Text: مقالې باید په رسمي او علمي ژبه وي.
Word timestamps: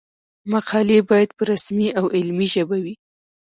مقالې 0.51 0.99
باید 1.09 1.29
په 1.37 1.43
رسمي 1.51 1.89
او 1.99 2.05
علمي 2.17 2.47
ژبه 2.53 2.77
وي. 2.83 2.95